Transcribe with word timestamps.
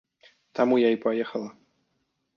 Таму 0.59 0.79
я 0.83 0.89
і 0.95 0.99
паехала. 1.05 1.49